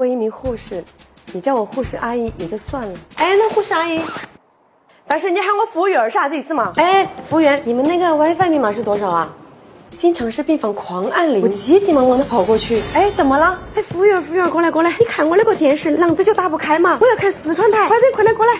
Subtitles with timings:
[0.00, 0.82] 我一名护士，
[1.34, 2.94] 你叫我护士阿姨也就算了。
[3.16, 4.00] 哎，那护士阿姨，
[5.06, 6.72] 但是你喊我服务员是啥子意思嘛？
[6.76, 9.30] 哎，服务员，你们那个 WiFi 密码是多少啊？
[9.90, 12.82] 经常是病房狂按铃，我急急忙忙的跑过去。
[12.94, 13.60] 哎，怎么了？
[13.74, 16.96] 哎，服务员，服务员，过来过来，你看我那个电视啷子就打不开嘛？
[16.98, 18.52] 我要看四川台，快点快点过来，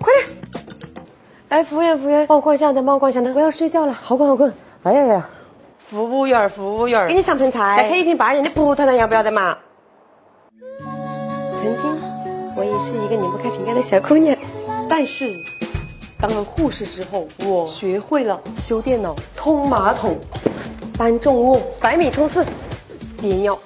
[0.00, 0.64] 快点！
[1.50, 4.50] 哎，服务员，服务员，帮我关一下灯，帮我关一下灯，我要睡觉了，好困好困。
[4.84, 5.28] 哎呀呀，
[5.78, 9.58] 服务员，服务员，给你上盆菜，再配一瓶八元的葡萄糖，要不要得嘛？
[11.64, 11.98] 曾经，
[12.54, 14.36] 我也是一个拧不开瓶盖的小姑娘，
[14.86, 15.34] 但是
[16.20, 20.18] 当了护士之后，我学会了修电脑、通马桶、
[20.98, 22.44] 搬重物、百米冲刺、
[23.18, 23.58] 憋尿。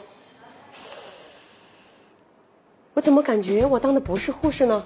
[2.95, 4.84] 我怎么感觉我当的不是护士呢？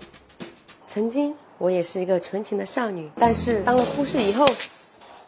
[0.89, 4.47] 曾经我也是一个纯情的少女，但是当了护士以后，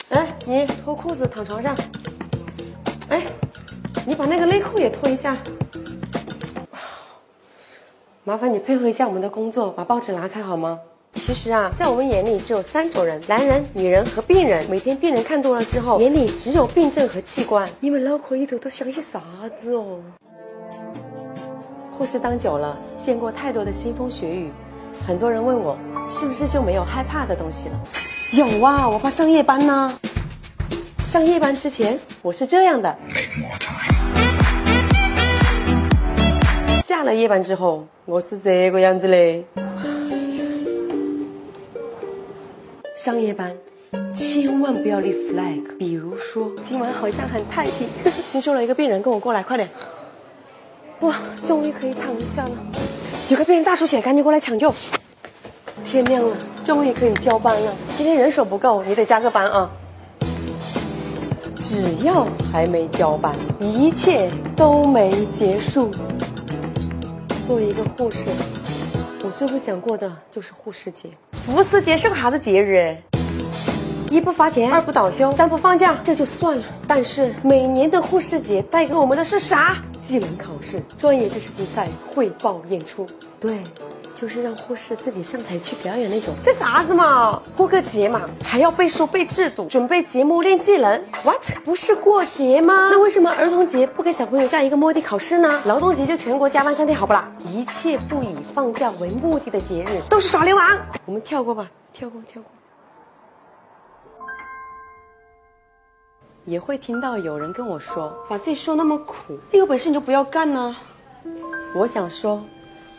[0.09, 1.76] 哎，你脱裤子躺床上，
[3.10, 3.26] 哎，
[4.06, 5.37] 你把那个内裤也脱一下。
[8.27, 10.79] 麻烦你配合一下我们的工作，把报纸拿开好吗？
[11.12, 14.65] 其实啊，在我们眼里只有三种人：男人、女人和病人。
[14.71, 17.68] 每天病人看多了之后，眼里只有病症和器官。
[17.80, 19.21] 你们脑壳里头都想些啥
[19.59, 20.01] 子哦？
[21.98, 24.51] 护士当久了，见过太多的腥风血雨，
[25.07, 25.76] 很多人问我，
[26.09, 27.79] 是不是就没有害怕的东西了？
[28.32, 29.98] 有啊，我怕上夜班呢。
[31.04, 32.96] 上夜班之前，我是这样的。
[37.05, 39.45] 了夜班之后，我是这个样子的。
[42.97, 43.55] 上夜班
[44.15, 49.69] 千万不要立 flag，比如说今晚好像很太平， 新收了一个病人，跟我过来，快点！
[51.01, 51.15] 哇，
[51.47, 52.51] 终于可以躺一下了。
[53.29, 54.73] 有个病人大出血，赶紧过来抢救。
[55.85, 57.75] 天亮了，终于可以交班了。
[57.95, 59.71] 今天人手不够，你得加个班啊。
[61.57, 65.91] 只要还没交班，一切都没结束。
[67.44, 68.25] 作为一个护士，
[69.22, 71.10] 我最不想过的就是护士节。
[71.47, 72.97] 护士节是个啥子节日？
[74.10, 76.64] 一不发钱，二不倒休，三不放假，这就算了。
[76.88, 79.76] 但是每年的护士节带给我们的是啥？
[80.02, 83.06] 技能考试、专业知识竞赛、汇报演出。
[83.38, 83.58] 对。
[84.24, 87.42] 就是让护士自己上台去表演那种，这啥子嘛？
[87.54, 91.04] 过个节嘛，还要背书背制度，准备节目练技能。
[91.22, 91.42] What？
[91.62, 92.88] 不是过节吗？
[92.90, 95.60] 那为什么儿童节不给小朋友下一个摸底考试呢？
[95.66, 97.30] 劳动节就全国加班三天，好不啦？
[97.40, 100.78] 一切不以放假为目的的节日都是耍流氓。
[101.04, 102.50] 我们跳过吧，跳过，跳过。
[106.46, 110.74] 也会听到有人跟我说，把自己说那么苦，你有本事你就不要干呢。
[111.74, 112.42] 我想说。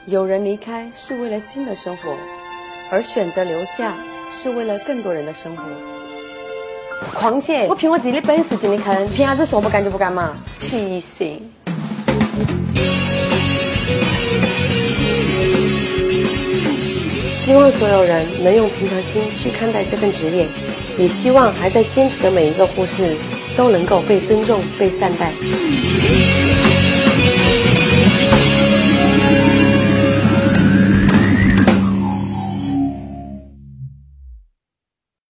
[0.08, 2.16] 有人离开是为了新的生活，
[2.92, 3.96] 而选择留下
[4.32, 5.64] 是为了更多人的生活。
[7.12, 10.38] 况且我凭我自己的本事进的坑，凭啥子说不干就不干嘛？
[10.60, 11.26] 气死！
[17.34, 20.48] 希望所有人能用平常心去看待这份职业，
[21.00, 23.16] 也希望还在坚持的每一个护士
[23.58, 25.32] 都能够被尊重、被善待。